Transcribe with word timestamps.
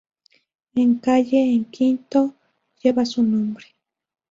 Una 0.73 0.99
calle 0.99 1.53
en 1.53 1.63
Quito 1.65 2.33
lleva 2.81 3.05
su 3.05 3.21
nombre. 3.21 3.67